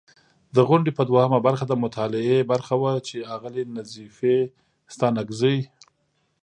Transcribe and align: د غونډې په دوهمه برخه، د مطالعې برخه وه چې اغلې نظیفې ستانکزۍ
د 0.55 0.57
غونډې 0.67 0.91
په 0.97 1.03
دوهمه 1.09 1.39
برخه، 1.47 1.63
د 1.67 1.73
مطالعې 1.83 2.39
برخه 2.51 2.75
وه 2.81 2.93
چې 3.07 3.17
اغلې 3.35 3.63
نظیفې 3.77 4.37
ستانکزۍ 4.93 5.57